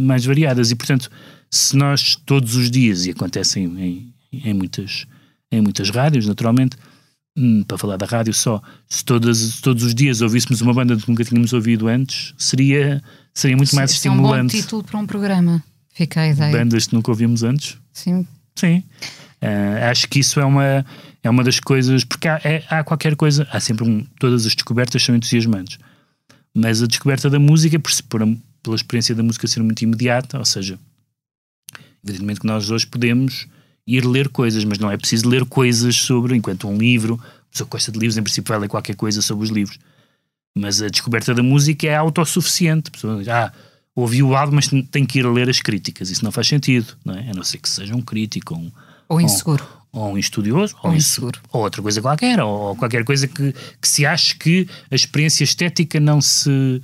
mais 0.00 0.24
variadas. 0.24 0.70
E, 0.70 0.74
portanto, 0.74 1.10
se 1.50 1.76
nós 1.76 2.16
todos 2.16 2.56
os 2.56 2.70
dias, 2.70 3.04
e 3.04 3.10
acontecem 3.10 3.64
em, 3.64 4.14
em 4.32 4.54
muitas, 4.54 5.06
em 5.52 5.60
muitas 5.60 5.90
rádios, 5.90 6.26
naturalmente. 6.26 6.76
Hum, 7.38 7.62
para 7.64 7.76
falar 7.76 7.98
da 7.98 8.06
rádio 8.06 8.32
só, 8.32 8.62
se 8.88 9.04
todos, 9.04 9.60
todos 9.60 9.82
os 9.82 9.94
dias 9.94 10.22
ouvíssemos 10.22 10.62
uma 10.62 10.72
banda 10.72 10.96
que 10.96 11.06
nunca 11.06 11.22
tínhamos 11.22 11.52
ouvido 11.52 11.86
antes, 11.86 12.32
seria, 12.38 13.02
seria 13.34 13.54
muito 13.54 13.76
mais 13.76 13.90
estimulante. 13.90 14.56
É 14.56 14.58
um 14.58 14.60
bom 14.60 14.64
título 14.64 14.82
para 14.82 14.98
um 14.98 15.06
programa. 15.06 15.62
Fica 15.92 16.22
a 16.22 16.28
ideia. 16.28 16.50
Bandas 16.50 16.86
que 16.86 16.94
nunca 16.94 17.10
ouvimos 17.10 17.42
antes. 17.42 17.76
Sim. 17.92 18.26
Sim. 18.56 18.82
Uh, 19.42 19.90
acho 19.90 20.08
que 20.08 20.18
isso 20.18 20.40
é 20.40 20.44
uma, 20.44 20.84
é 21.22 21.30
uma 21.30 21.44
das 21.44 21.60
coisas, 21.60 22.04
porque 22.04 22.26
há, 22.26 22.40
é, 22.42 22.64
há 22.68 22.82
qualquer 22.82 23.14
coisa, 23.14 23.46
há 23.52 23.60
sempre 23.60 23.84
um, 23.84 24.04
todas 24.18 24.46
as 24.46 24.54
descobertas 24.54 25.02
são 25.02 25.14
entusiasmantes, 25.14 25.78
mas 26.54 26.82
a 26.82 26.86
descoberta 26.86 27.28
da 27.28 27.38
música, 27.38 27.78
por, 27.78 27.92
por, 28.08 28.36
pela 28.62 28.76
experiência 28.76 29.14
da 29.14 29.22
música 29.22 29.46
ser 29.46 29.62
muito 29.62 29.82
imediata, 29.82 30.38
ou 30.38 30.44
seja, 30.44 30.78
evidentemente 32.02 32.40
que 32.40 32.46
nós 32.46 32.70
hoje 32.70 32.86
podemos 32.86 33.46
ir 33.86 34.04
ler 34.04 34.28
coisas, 34.28 34.64
mas 34.64 34.78
não 34.78 34.90
é 34.90 34.96
preciso 34.96 35.28
ler 35.28 35.44
coisas 35.44 35.96
sobre, 35.96 36.34
enquanto 36.34 36.66
um 36.66 36.76
livro, 36.76 37.20
a 37.22 37.52
pessoa 37.52 37.68
gosta 37.68 37.92
de 37.92 37.98
livros, 37.98 38.16
em 38.16 38.22
princípio 38.22 38.48
vai 38.48 38.60
ler 38.60 38.68
qualquer 38.68 38.96
coisa 38.96 39.22
sobre 39.22 39.44
os 39.44 39.50
livros. 39.50 39.78
Mas 40.56 40.80
a 40.80 40.88
descoberta 40.88 41.34
da 41.34 41.42
música 41.42 41.86
é 41.86 41.94
autossuficiente. 41.94 42.88
A 42.88 42.90
pessoa 42.90 43.18
diz, 43.18 43.28
ah, 43.28 43.52
ouvi 43.96 44.22
o 44.22 44.36
álbum, 44.36 44.56
mas 44.56 44.68
tem 44.90 45.06
que 45.06 45.18
ir 45.18 45.26
a 45.26 45.30
ler 45.30 45.48
as 45.48 45.60
críticas. 45.60 46.10
Isso 46.10 46.22
não 46.22 46.30
faz 46.30 46.46
sentido, 46.46 46.96
não 47.04 47.14
é? 47.14 47.30
A 47.30 47.34
não 47.34 47.42
ser 47.42 47.58
que 47.58 47.68
seja 47.68 47.96
um 47.96 48.02
crítico 48.02 48.54
ou 48.54 48.60
um, 48.60 48.72
ou 49.08 49.20
inseguro. 49.20 49.66
Ou, 49.90 50.02
ou 50.02 50.12
um 50.12 50.18
estudioso, 50.18 50.76
ou, 50.82 50.90
ou 50.90 50.96
inseguro. 50.96 51.40
Ou 51.50 51.62
outra 51.62 51.80
coisa 51.80 52.02
qualquer, 52.02 52.38
ou, 52.40 52.50
ou 52.50 52.76
qualquer 52.76 53.04
coisa 53.04 53.26
que, 53.26 53.52
que 53.80 53.88
se 53.88 54.04
ache 54.04 54.36
que 54.36 54.68
a 54.90 54.94
experiência 54.94 55.42
estética 55.42 55.98
não 55.98 56.20
se, 56.20 56.82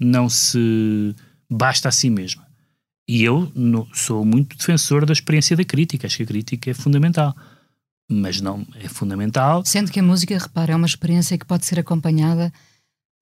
não 0.00 0.28
se 0.28 1.14
basta 1.48 1.88
a 1.88 1.92
si 1.92 2.10
mesma. 2.10 2.46
E 3.08 3.22
eu 3.22 3.50
no, 3.54 3.88
sou 3.94 4.24
muito 4.24 4.56
defensor 4.56 5.06
da 5.06 5.12
experiência 5.12 5.56
da 5.56 5.64
crítica, 5.64 6.06
acho 6.06 6.18
que 6.18 6.22
a 6.24 6.26
crítica 6.26 6.70
é 6.70 6.74
fundamental. 6.74 7.34
Mas 8.10 8.40
não 8.40 8.66
é 8.74 8.88
fundamental. 8.88 9.62
Sendo 9.64 9.90
que 9.90 10.00
a 10.00 10.02
música, 10.02 10.36
repara, 10.36 10.72
é 10.72 10.76
uma 10.76 10.86
experiência 10.86 11.38
que 11.38 11.44
pode 11.44 11.64
ser 11.64 11.78
acompanhada 11.78 12.52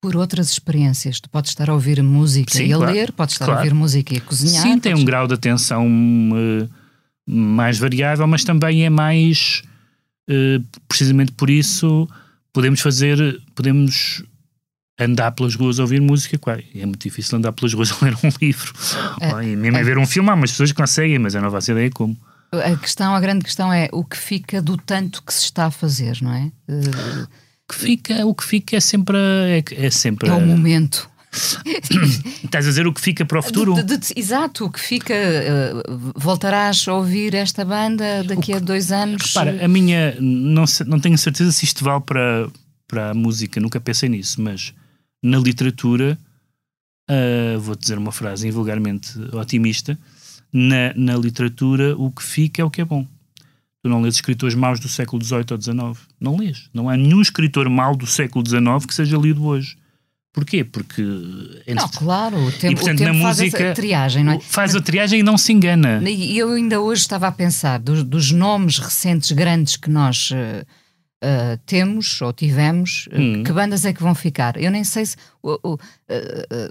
por 0.00 0.16
outras 0.16 0.50
experiências. 0.50 1.20
Tu 1.20 1.28
podes 1.28 1.50
estar 1.50 1.70
a 1.70 1.74
ouvir 1.74 2.02
música 2.02 2.52
Sim, 2.52 2.66
e 2.66 2.72
a 2.72 2.76
claro, 2.76 2.92
ler, 2.92 3.12
podes 3.12 3.34
estar 3.34 3.44
claro. 3.46 3.60
a 3.60 3.62
ouvir 3.62 3.74
música 3.74 4.14
e 4.14 4.18
a 4.18 4.20
cozinhar. 4.20 4.62
Sim, 4.62 4.78
tem 4.78 4.94
um 4.94 5.04
grau 5.04 5.26
de 5.26 5.34
atenção 5.34 5.86
uh, 5.86 6.68
mais 7.26 7.78
variável, 7.78 8.26
mas 8.26 8.44
também 8.44 8.84
é 8.84 8.90
mais. 8.90 9.62
Uh, 10.28 10.64
precisamente 10.88 11.32
por 11.32 11.50
isso, 11.50 12.08
podemos 12.52 12.80
fazer. 12.80 13.42
Podemos 13.54 14.22
andar 14.98 15.32
pelas 15.32 15.54
ruas 15.54 15.78
a 15.78 15.82
ouvir 15.82 16.00
música, 16.00 16.38
claro, 16.38 16.62
é 16.74 16.86
muito 16.86 17.02
difícil 17.02 17.36
andar 17.36 17.52
pelas 17.52 17.74
ruas 17.74 17.92
a 18.00 18.04
ler 18.04 18.14
um 18.14 18.30
livro. 18.40 18.72
É, 19.20 19.44
e 19.44 19.56
mesmo 19.56 19.76
é. 19.76 19.80
a 19.80 19.84
ver 19.84 19.98
um 19.98 20.06
filme, 20.06 20.30
há 20.30 20.34
umas 20.34 20.52
pessoas 20.52 20.72
que 20.72 20.76
conseguem, 20.76 21.18
mas 21.18 21.34
eu 21.34 21.42
não 21.42 21.50
faço 21.50 21.72
ideia 21.72 21.90
como. 21.90 22.16
A 22.52 22.76
questão, 22.76 23.14
a 23.14 23.20
grande 23.20 23.44
questão 23.44 23.72
é 23.72 23.88
o 23.92 24.04
que 24.04 24.16
fica 24.16 24.62
do 24.62 24.76
tanto 24.76 25.22
que 25.22 25.34
se 25.34 25.44
está 25.44 25.66
a 25.66 25.70
fazer, 25.70 26.18
não 26.22 26.32
é? 26.32 26.50
Que 27.68 27.74
fica, 27.74 28.26
o 28.26 28.34
que 28.34 28.44
fica 28.44 28.76
é 28.76 28.80
sempre. 28.80 29.16
É, 29.16 29.86
é 29.86 29.90
sempre. 29.90 30.28
É 30.28 30.32
o 30.32 30.40
momento. 30.40 31.10
Estás 32.44 32.64
a 32.64 32.68
dizer 32.68 32.86
o 32.86 32.92
que 32.92 33.00
fica 33.00 33.24
para 33.24 33.38
o 33.38 33.42
futuro? 33.42 33.74
De, 33.74 33.82
de, 33.82 33.98
de, 33.98 34.12
exato, 34.16 34.64
o 34.64 34.70
que 34.70 34.80
fica. 34.80 35.14
Uh, 35.14 36.12
voltarás 36.14 36.86
a 36.88 36.94
ouvir 36.94 37.34
esta 37.34 37.64
banda 37.64 38.24
daqui 38.24 38.46
que, 38.46 38.52
a 38.54 38.58
dois 38.58 38.92
anos? 38.92 39.22
Repara, 39.26 39.64
a 39.64 39.68
minha. 39.68 40.16
Não, 40.20 40.64
não 40.86 41.00
tenho 41.00 41.18
certeza 41.18 41.52
se 41.52 41.64
isto 41.64 41.84
vale 41.84 42.02
para, 42.02 42.48
para 42.86 43.10
a 43.10 43.14
música, 43.14 43.60
nunca 43.60 43.80
pensei 43.80 44.08
nisso, 44.08 44.40
mas 44.40 44.72
na 45.22 45.38
literatura, 45.38 46.18
uh, 47.10 47.60
vou 47.60 47.74
dizer 47.74 47.98
uma 47.98 48.12
frase 48.12 48.48
invulgarmente 48.48 49.18
otimista, 49.34 49.98
na, 50.52 50.94
na 50.94 51.16
literatura 51.16 51.96
o 51.96 52.10
que 52.10 52.22
fica 52.22 52.62
é 52.62 52.64
o 52.64 52.70
que 52.70 52.80
é 52.80 52.84
bom. 52.84 53.06
Tu 53.86 53.88
não 53.88 54.02
lês 54.02 54.16
escritores 54.16 54.56
maus 54.56 54.80
do 54.80 54.88
século 54.88 55.24
XVIII 55.24 55.44
ou 55.52 55.62
XIX. 55.62 56.08
Não 56.20 56.36
lês. 56.36 56.68
Não 56.74 56.88
há 56.88 56.96
nenhum 56.96 57.22
escritor 57.22 57.70
mau 57.70 57.94
do 57.94 58.04
século 58.04 58.44
XIX 58.44 58.84
que 58.84 58.92
seja 58.92 59.16
lido 59.16 59.46
hoje. 59.46 59.76
Porquê? 60.32 60.64
Porque. 60.64 61.02
Não, 61.72 61.88
claro, 61.90 62.36
o 62.36 62.50
tempo, 62.50 62.72
e, 62.72 62.74
portanto, 62.74 62.96
o 62.96 63.04
tempo 63.04 63.16
na 63.16 63.22
faz 63.22 63.38
música, 63.38 63.70
a 63.70 63.74
triagem, 63.74 64.24
não 64.24 64.32
é? 64.32 64.40
Faz 64.40 64.74
a 64.74 64.80
triagem 64.80 65.20
e 65.20 65.22
não 65.22 65.38
se 65.38 65.52
engana. 65.52 66.02
E 66.04 66.36
eu 66.36 66.50
ainda 66.50 66.80
hoje 66.80 67.02
estava 67.02 67.28
a 67.28 67.30
pensar 67.30 67.78
dos, 67.78 68.02
dos 68.02 68.32
nomes 68.32 68.80
recentes 68.80 69.30
grandes 69.30 69.76
que 69.76 69.88
nós. 69.88 70.32
Uh, 70.32 70.66
Uh, 71.24 71.56
temos 71.64 72.20
ou 72.20 72.30
tivemos, 72.30 73.08
uh, 73.10 73.18
Hum. 73.18 73.42
que 73.42 73.50
bandas 73.50 73.86
é 73.86 73.92
que 73.92 74.02
vão 74.02 74.14
ficar? 74.14 74.60
Eu 74.60 74.70
nem 74.70 74.84
sei 74.84 75.06
se. 75.06 75.16
Uh, 75.42 75.78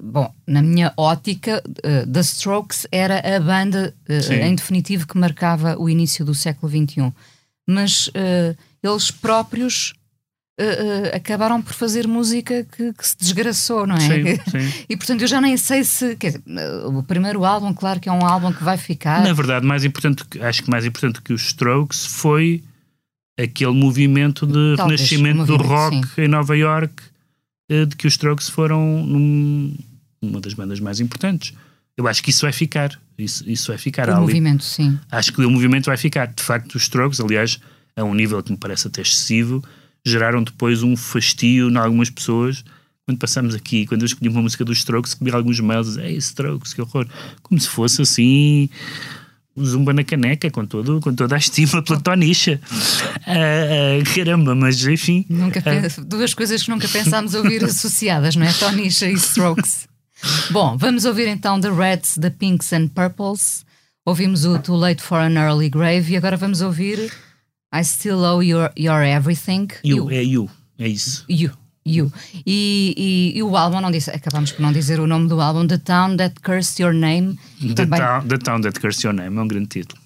bom, 0.03 0.31
na 0.45 0.61
minha 0.61 0.93
ótica, 0.95 1.63
The 1.81 2.19
Strokes 2.19 2.85
era 2.91 3.19
a 3.35 3.39
banda, 3.39 3.95
em 4.07 4.53
definitivo, 4.53 5.07
que 5.07 5.17
marcava 5.17 5.75
o 5.79 5.89
início 5.89 6.23
do 6.23 6.35
século 6.35 6.71
XXI. 6.71 7.11
Mas 7.67 8.11
eles 8.83 9.09
próprios. 9.09 9.93
acabaram 11.13 11.61
por 11.61 11.73
fazer 11.73 12.07
música 12.07 12.63
que, 12.65 12.93
que, 12.93 13.07
se 13.07 13.17
desgraçou, 13.17 13.87
não 13.87 13.95
é? 13.95 13.99
Sim, 13.99 14.23
sim. 14.51 14.85
E 14.87 14.95
portanto 14.95 15.21
eu 15.21 15.27
já 15.27 15.41
nem 15.41 15.57
sei 15.57 15.83
se. 15.83 16.15
Dizer, 16.15 16.41
o 16.85 17.01
primeiro 17.01 17.43
álbum, 17.43 17.73
claro 17.73 17.99
que 17.99 18.09
é 18.09 18.11
um 18.11 18.25
álbum 18.25 18.53
que 18.53 18.63
vai 18.63 18.77
ficar. 18.77 19.23
Na 19.23 19.33
verdade, 19.33 19.65
mais 19.65 19.83
importante, 19.83 20.23
acho 20.39 20.63
que 20.63 20.69
mais 20.69 20.85
importante 20.85 21.21
que 21.21 21.33
os 21.33 21.47
Strokes 21.47 22.05
foi 22.05 22.63
aquele 23.37 23.73
movimento 23.73 24.45
de 24.45 24.75
Talvez, 24.77 25.01
renascimento 25.01 25.45
do 25.45 25.57
rock 25.57 26.07
sim. 26.07 26.21
em 26.21 26.27
Nova 26.27 26.55
York 26.55 27.03
de 27.69 27.95
que 27.95 28.07
os 28.07 28.13
Strokes 28.13 28.49
foram 28.49 29.03
num, 29.05 29.75
uma 30.21 30.39
das 30.39 30.53
bandas 30.53 30.79
mais 30.79 30.99
importantes. 30.99 31.53
Eu 31.97 32.07
acho 32.07 32.21
que 32.21 32.29
isso 32.29 32.41
vai 32.41 32.51
ficar. 32.51 32.99
Isso, 33.17 33.49
isso 33.49 33.71
vai 33.71 33.77
ficar 33.77 34.09
o 34.09 34.11
ali. 34.11 34.21
movimento, 34.21 34.63
sim. 34.63 34.99
Acho 35.09 35.31
que 35.31 35.41
o 35.41 35.49
movimento 35.49 35.85
vai 35.85 35.97
ficar. 35.97 36.27
De 36.27 36.43
facto, 36.43 36.75
os 36.75 36.83
Strokes, 36.83 37.19
aliás, 37.19 37.59
a 37.95 38.03
um 38.03 38.13
nível 38.13 38.41
que 38.43 38.51
me 38.51 38.57
parece 38.57 38.87
até 38.87 39.01
excessivo, 39.01 39.63
geraram 40.05 40.43
depois 40.43 40.83
um 40.83 40.95
fastio 40.95 41.69
em 41.69 41.77
algumas 41.77 42.09
pessoas. 42.09 42.63
Quando 43.05 43.19
passamos 43.19 43.55
aqui, 43.55 43.85
quando 43.85 44.01
eu 44.01 44.07
escolhi 44.07 44.29
uma 44.29 44.41
música 44.41 44.65
dos 44.65 44.79
Strokes, 44.79 45.13
recebi 45.13 45.31
alguns 45.31 45.59
mails, 45.59 45.95
ei, 45.97 46.17
Strokes, 46.17 46.73
que 46.73 46.81
horror. 46.81 47.07
Como 47.41 47.59
se 47.59 47.69
fosse 47.69 48.01
assim 48.01 48.69
zumba 49.59 49.93
na 49.93 50.03
caneca 50.03 50.49
com, 50.51 50.65
todo, 50.65 50.99
com 50.99 51.13
toda 51.13 51.35
a 51.35 51.37
estima 51.37 51.81
pela 51.81 51.99
Tonicha. 51.99 52.59
Ah, 53.25 53.33
ah, 53.33 54.15
caramba, 54.15 54.53
mas 54.53 54.85
enfim. 54.85 55.25
Nunca 55.29 55.63
ah, 55.65 56.01
Duas 56.03 56.33
coisas 56.33 56.63
que 56.63 56.69
nunca 56.69 56.87
pensámos 56.87 57.33
ouvir 57.33 57.63
associadas, 57.63 58.35
não 58.35 58.45
é? 58.45 58.53
Tonisha 58.53 59.09
e 59.09 59.13
Strokes. 59.13 59.87
Bom, 60.51 60.77
vamos 60.77 61.05
ouvir 61.05 61.27
então 61.27 61.59
The 61.59 61.71
Reds, 61.71 62.17
The 62.19 62.29
Pinks 62.29 62.73
and 62.73 62.87
Purples. 62.89 63.65
Ouvimos 64.05 64.45
o 64.45 64.59
Too 64.59 64.75
Late 64.75 65.01
for 65.01 65.19
an 65.19 65.33
Early 65.33 65.69
Grave 65.69 66.13
e 66.13 66.17
agora 66.17 66.37
vamos 66.37 66.61
ouvir 66.61 67.11
I 67.73 67.83
Still 67.83 68.19
Owe 68.19 68.45
Your, 68.45 68.71
your 68.77 69.01
Everything. 69.01 69.67
you, 69.83 70.09
é 70.11 70.23
you, 70.23 70.49
é 70.77 70.87
isso. 70.87 71.25
You. 71.27 71.64
You. 71.87 72.11
E, 72.45 72.93
e- 73.35 73.37
e 73.37 73.43
o 73.43 73.55
álbum, 73.55 73.79
não 73.79 73.91
disse, 73.91 74.09
acabamos 74.09 74.51
por 74.51 74.61
não 74.61 74.73
dizer 74.73 74.99
o 74.99 75.05
nome 75.05 75.27
do 75.29 75.39
álbum, 75.39 75.67
The 75.67 75.77
Town 75.77 76.17
That 76.17 76.39
Cursed 76.41 76.81
Your 76.81 76.93
Name. 76.93 77.37
The, 77.61 77.73
Também 77.75 77.99
town, 77.99 78.27
the 78.27 78.37
Town 78.39 78.61
That 78.61 78.79
Cursed 78.79 79.05
Your 79.05 79.13
Name 79.13 79.37
é 79.37 79.41
um 79.41 79.47
grande 79.47 79.67
título. 79.67 80.01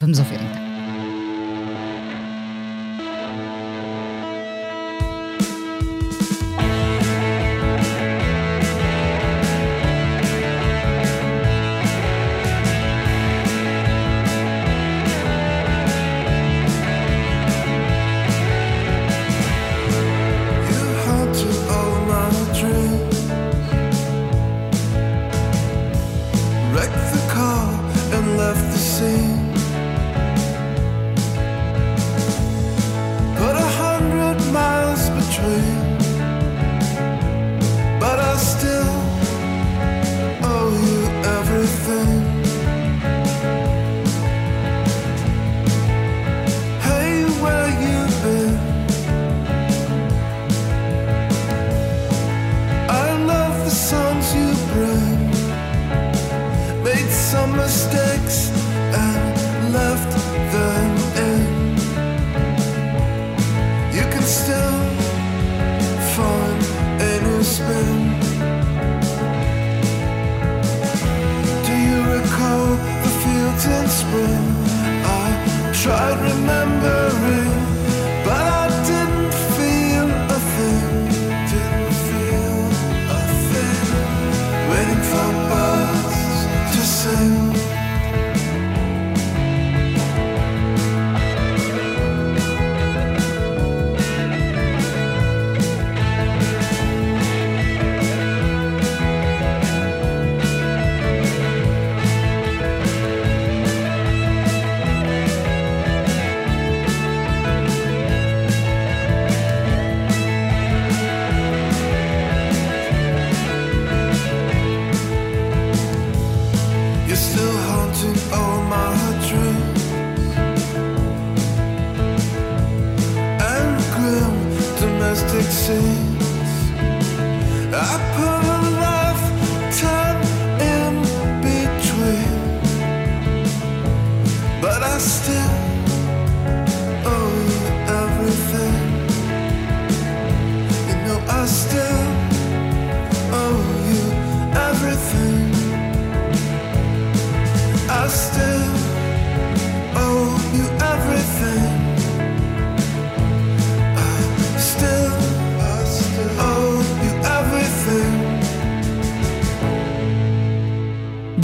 vamos 0.00 0.18
ouvir 0.18 0.34
então. 0.40 0.65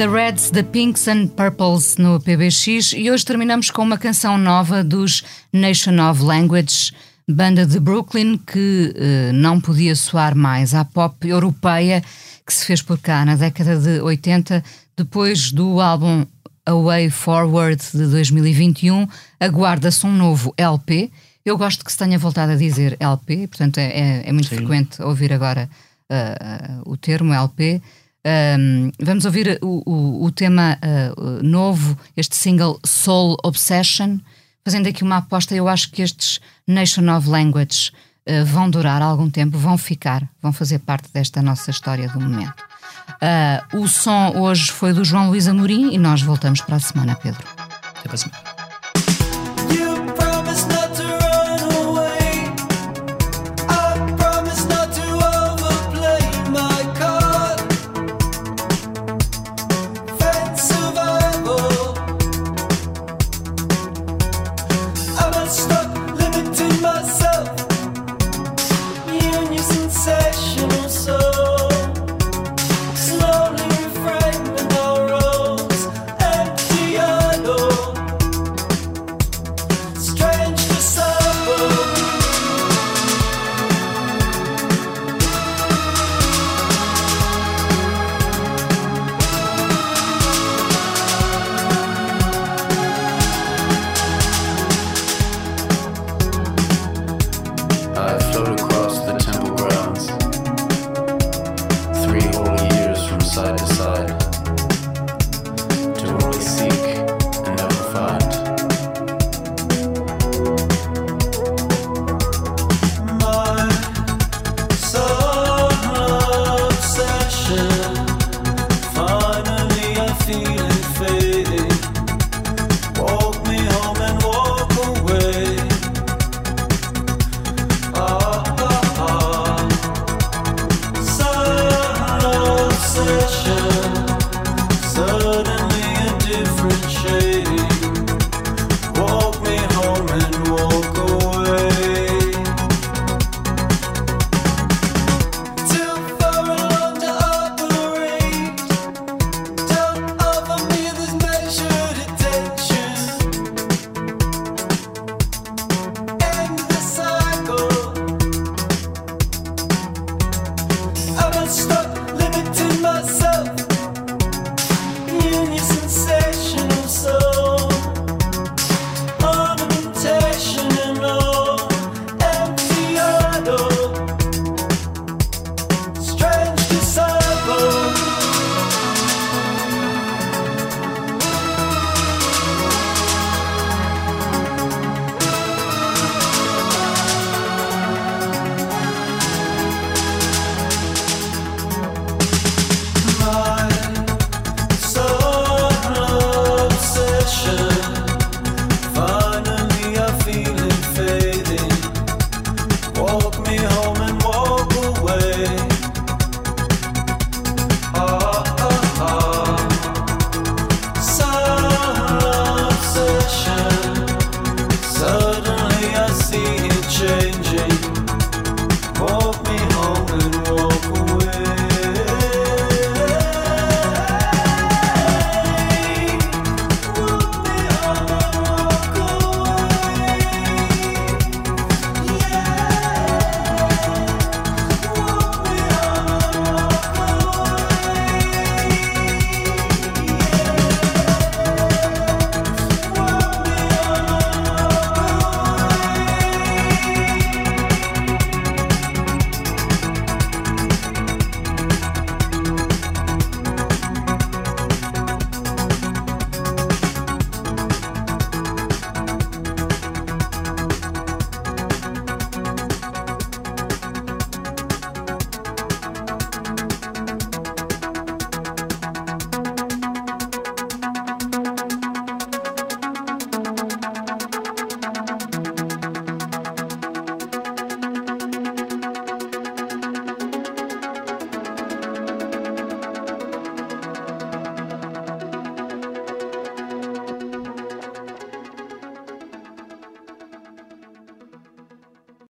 The 0.02 0.08
Reds, 0.08 0.50
The 0.50 0.64
Pinks 0.64 1.06
and 1.06 1.28
Purples 1.28 1.96
no 1.96 2.18
PBX 2.18 2.92
e 2.92 3.08
hoje 3.08 3.24
terminamos 3.24 3.70
com 3.70 3.82
uma 3.82 3.96
canção 3.96 4.36
nova 4.36 4.82
dos 4.82 5.22
Nation 5.52 6.00
of 6.10 6.20
Language, 6.20 6.90
banda 7.30 7.64
de 7.64 7.78
Brooklyn 7.78 8.36
que 8.36 8.92
eh, 8.96 9.30
não 9.30 9.60
podia 9.60 9.94
soar 9.94 10.34
mais 10.34 10.74
à 10.74 10.84
pop 10.84 11.16
europeia 11.24 12.02
que 12.44 12.52
se 12.52 12.66
fez 12.66 12.82
por 12.82 12.98
cá 12.98 13.24
na 13.24 13.36
década 13.36 13.78
de 13.78 14.00
80, 14.00 14.64
depois 14.96 15.52
do 15.52 15.80
álbum 15.80 16.26
A 16.66 16.74
Way 16.74 17.08
Forward 17.08 17.80
de 17.94 18.04
2021, 18.08 19.06
aguarda-se 19.38 20.04
um 20.04 20.12
novo 20.12 20.52
LP. 20.56 21.12
Eu 21.44 21.56
gosto 21.56 21.84
que 21.84 21.92
se 21.92 21.98
tenha 21.98 22.18
voltado 22.18 22.50
a 22.50 22.56
dizer 22.56 22.96
LP, 22.98 23.46
portanto 23.46 23.78
é, 23.78 23.84
é- 23.84 24.22
é 24.28 24.32
muito 24.32 24.48
frequente 24.48 25.00
ouvir 25.00 25.32
agora 25.32 25.70
ah, 26.10 26.36
ah, 26.40 26.82
o 26.86 26.96
termo 26.96 27.32
LP. 27.32 27.80
Um, 28.24 28.92
vamos 29.00 29.24
ouvir 29.24 29.58
o, 29.60 29.82
o- 29.84 30.24
o 30.24 30.30
tema 30.30 30.78
uh, 30.78 31.42
novo, 31.42 31.98
este 32.16 32.36
single 32.36 32.78
Soul 32.86 33.36
Obsession. 33.42 34.18
Fazendo 34.64 34.88
aqui 34.88 35.02
uma 35.02 35.16
aposta, 35.16 35.54
eu 35.56 35.68
acho 35.68 35.90
que 35.90 36.02
estes 36.02 36.38
Nation 36.66 37.08
of 37.16 37.28
Language 37.28 37.90
uh, 38.28 38.44
vão 38.44 38.70
durar 38.70 39.02
algum 39.02 39.28
tempo, 39.28 39.58
vão 39.58 39.76
ficar, 39.76 40.22
vão 40.40 40.52
fazer 40.52 40.78
parte 40.78 41.08
desta 41.12 41.42
nossa 41.42 41.70
história 41.72 42.08
do 42.08 42.20
momento. 42.20 42.62
Uh, 43.74 43.78
o 43.82 43.88
som 43.88 44.32
hoje 44.36 44.70
foi 44.70 44.92
do 44.92 45.04
João 45.04 45.28
Luís 45.30 45.48
Amorim 45.48 45.92
e 45.92 45.98
nós 45.98 46.22
voltamos 46.22 46.60
para 46.60 46.76
a 46.76 46.80
semana, 46.80 47.16
Pedro. 47.16 47.44
Até 47.98 48.02
para 48.02 48.14
a 48.14 48.16
semana. 48.18 48.51